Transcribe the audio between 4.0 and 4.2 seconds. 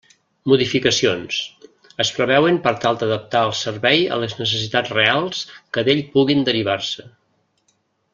a